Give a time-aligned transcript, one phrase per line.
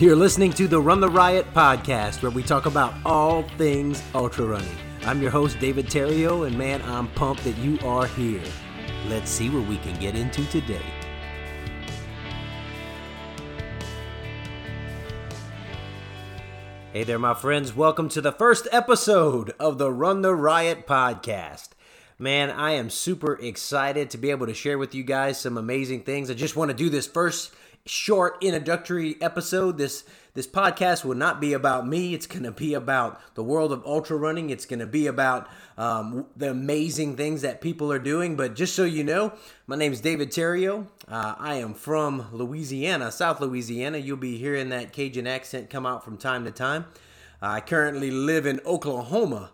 [0.00, 4.46] You're listening to the Run the Riot podcast, where we talk about all things ultra
[4.46, 4.76] running.
[5.02, 8.40] I'm your host, David Terrio, and man, I'm pumped that you are here.
[9.08, 10.80] Let's see what we can get into today.
[16.94, 17.76] Hey there, my friends.
[17.76, 21.68] Welcome to the first episode of the Run the Riot podcast.
[22.18, 26.04] Man, I am super excited to be able to share with you guys some amazing
[26.04, 26.30] things.
[26.30, 27.52] I just want to do this first
[27.86, 29.78] short introductory episode.
[29.78, 32.14] This this podcast will not be about me.
[32.14, 34.50] It's going to be about the world of ultra running.
[34.50, 38.36] It's going to be about um, the amazing things that people are doing.
[38.36, 39.32] But just so you know,
[39.66, 40.86] my name is David Terrio.
[41.08, 43.98] Uh, I am from Louisiana, South Louisiana.
[43.98, 46.86] You'll be hearing that Cajun accent come out from time to time.
[47.42, 49.50] I currently live in Oklahoma.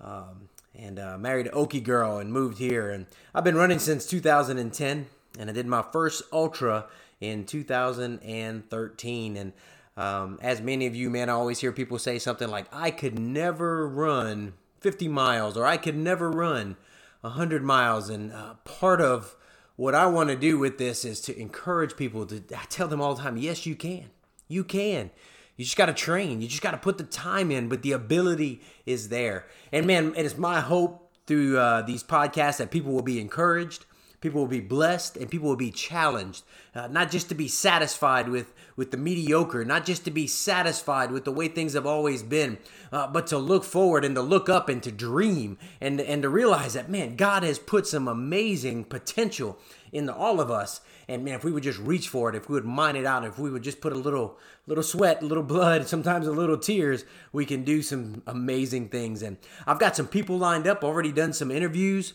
[0.00, 2.90] Um, and uh, married an Okie girl and moved here.
[2.90, 5.06] And I've been running since 2010,
[5.38, 6.86] and I did my first ultra
[7.20, 9.36] in 2013.
[9.36, 9.52] And
[9.96, 13.18] um, as many of you, man, I always hear people say something like, I could
[13.18, 16.76] never run 50 miles or I could never run
[17.22, 18.08] 100 miles.
[18.08, 19.36] And uh, part of
[19.76, 23.00] what I want to do with this is to encourage people to I tell them
[23.00, 24.10] all the time, yes, you can.
[24.48, 25.10] You can.
[25.56, 26.40] You just got to train.
[26.40, 29.46] You just got to put the time in, but the ability is there.
[29.72, 33.84] And man, it is my hope through uh, these podcasts that people will be encouraged,
[34.20, 36.44] people will be blessed, and people will be challenged.
[36.74, 41.10] Uh, not just to be satisfied with with the mediocre, not just to be satisfied
[41.10, 42.58] with the way things have always been,
[42.92, 46.28] uh, but to look forward and to look up and to dream and and to
[46.28, 49.58] realize that man, God has put some amazing potential
[49.92, 50.80] into all of us.
[51.08, 53.24] And man, if we would just reach for it, if we would mine it out,
[53.24, 56.58] if we would just put a little little sweat, a little blood, sometimes a little
[56.58, 59.22] tears, we can do some amazing things.
[59.22, 62.14] And I've got some people lined up, already done some interviews.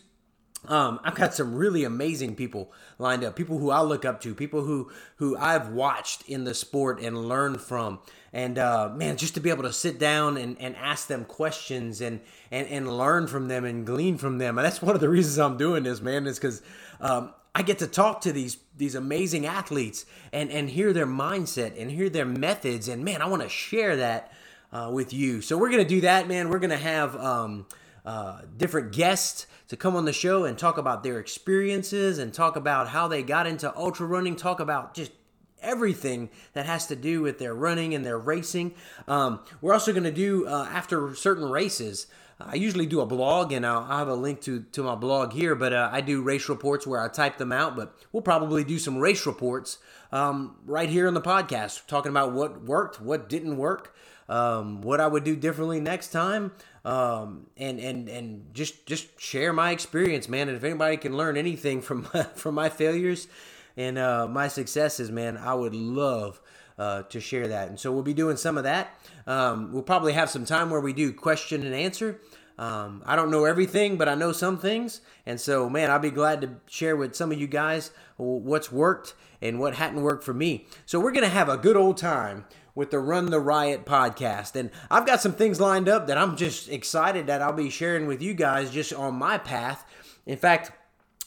[0.68, 4.34] Um, I've got some really amazing people lined up, people who I look up to,
[4.34, 7.98] people who who I've watched in the sport and learned from.
[8.32, 12.00] And uh, man, just to be able to sit down and, and ask them questions
[12.00, 12.20] and,
[12.50, 14.56] and and learn from them and glean from them.
[14.56, 16.62] And that's one of the reasons I'm doing this, man, is because
[17.00, 21.80] um, I get to talk to these these amazing athletes and and hear their mindset
[21.80, 22.86] and hear their methods.
[22.86, 24.32] And man, I want to share that
[24.72, 25.40] uh, with you.
[25.40, 26.50] So we're gonna do that, man.
[26.50, 27.16] We're gonna have.
[27.16, 27.66] Um,
[28.04, 32.56] uh, different guests to come on the show and talk about their experiences and talk
[32.56, 35.12] about how they got into ultra running, talk about just
[35.60, 38.74] everything that has to do with their running and their racing.
[39.06, 42.08] Um, we're also going to do, uh, after certain races,
[42.40, 45.32] I usually do a blog, and I'll, I'll, have a link to, to my blog
[45.32, 45.54] here.
[45.54, 47.76] But uh, I do race reports where I type them out.
[47.76, 49.78] But we'll probably do some race reports
[50.10, 53.94] um, right here on the podcast, talking about what worked, what didn't work,
[54.28, 56.52] um, what I would do differently next time,
[56.84, 60.48] um, and and and just just share my experience, man.
[60.48, 62.04] And if anybody can learn anything from
[62.34, 63.28] from my failures
[63.76, 66.40] and uh, my successes, man, I would love
[66.78, 67.68] uh, to share that.
[67.68, 68.98] And so we'll be doing some of that.
[69.26, 72.20] Um, we'll probably have some time where we do question and answer.
[72.58, 75.00] Um, I don't know everything, but I know some things.
[75.26, 79.14] And so, man, I'll be glad to share with some of you guys what's worked
[79.40, 80.66] and what hadn't worked for me.
[80.84, 82.44] So, we're going to have a good old time
[82.74, 84.56] with the Run the Riot podcast.
[84.56, 88.06] And I've got some things lined up that I'm just excited that I'll be sharing
[88.06, 89.84] with you guys just on my path.
[90.26, 90.72] In fact,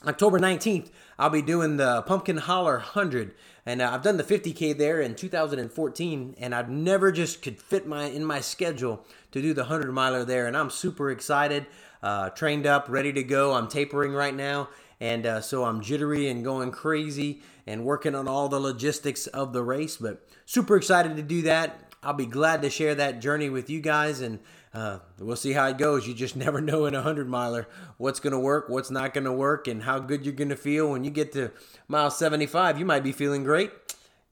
[0.05, 3.33] October 19th, I'll be doing the Pumpkin Holler 100.
[3.65, 7.87] And uh, I've done the 50K there in 2014, and I've never just could fit
[7.87, 10.45] my in my schedule to do the 100 miler there.
[10.45, 11.65] And I'm super excited,
[12.03, 13.53] uh, trained up, ready to go.
[13.53, 14.69] I'm tapering right now,
[14.99, 19.53] and uh, so I'm jittery and going crazy and working on all the logistics of
[19.53, 19.97] the race.
[19.97, 21.93] But super excited to do that.
[22.03, 24.39] I'll be glad to share that journey with you guys, and
[24.75, 26.07] uh, we'll see how it goes.
[26.07, 27.67] You just never know in a hundred miler
[27.97, 30.55] what's going to work, what's not going to work, and how good you're going to
[30.55, 31.51] feel when you get to
[31.87, 32.77] mile 75.
[32.77, 33.71] You might be feeling great.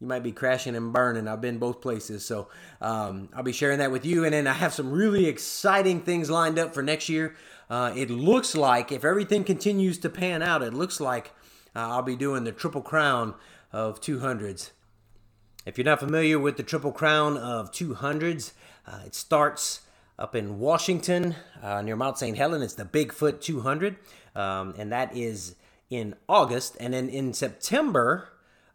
[0.03, 1.29] You might be crashing and burning.
[1.29, 2.49] I've been both places, so
[2.81, 4.25] um, I'll be sharing that with you.
[4.25, 7.37] And then I have some really exciting things lined up for next year.
[7.69, 11.27] Uh, it looks like if everything continues to pan out, it looks like
[11.73, 13.33] uh, I'll be doing the triple crown
[13.71, 14.71] of 200s.
[15.65, 18.51] If you're not familiar with the Triple Crown of 200s,
[18.85, 19.83] uh, it starts
[20.19, 22.35] up in Washington uh, near Mount St.
[22.35, 22.61] Helen.
[22.61, 23.95] It's the Bigfoot 200,
[24.35, 25.55] um, and that is
[25.89, 26.75] in August.
[26.81, 28.27] And then in September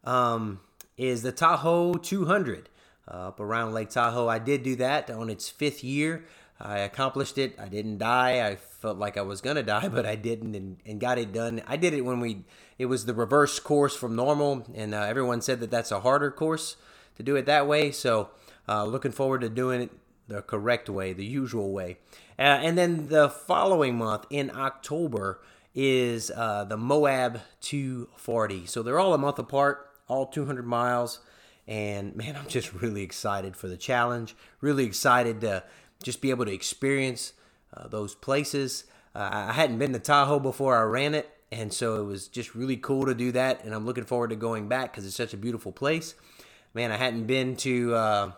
[0.05, 0.61] um,
[0.99, 2.69] is the Tahoe 200
[3.07, 4.29] uh, up around Lake Tahoe.
[4.29, 6.25] I did do that on its fifth year.
[6.61, 7.59] I accomplished it.
[7.59, 8.47] I didn't die.
[8.47, 11.63] I felt like I was gonna die, but I didn't, and, and got it done.
[11.67, 12.45] I did it when we
[12.79, 16.31] it was the reverse course from normal, and uh, everyone said that that's a harder
[16.31, 16.77] course
[17.17, 17.91] to do it that way.
[17.91, 18.31] So,
[18.69, 19.91] uh, looking forward to doing it
[20.29, 21.99] the correct way, the usual way.
[22.39, 25.41] Uh, and then the following month in October
[25.75, 28.67] is uh, the Moab 240.
[28.67, 31.21] So they're all a month apart, all 200 miles.
[31.67, 34.35] And man, I'm just really excited for the challenge.
[34.61, 35.63] Really excited to
[36.03, 37.35] just be able to experience
[37.77, 38.85] uh, those places.
[39.15, 42.55] Uh, I hadn't been to Tahoe before I ran it, and so it was just
[42.55, 43.65] really cool to do that.
[43.65, 46.15] And I'm looking forward to going back because it's such a beautiful place.
[46.75, 48.33] Man, I hadn't been to uh,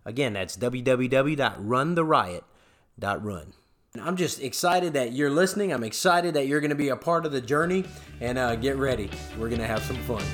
[0.06, 3.54] Again, that's www.runtheriot.run.
[4.00, 5.72] I'm just excited that you're listening.
[5.72, 7.86] I'm excited that you're going to be a part of the journey.
[8.20, 9.10] And uh, get ready.
[9.40, 10.26] We're going to have some fun.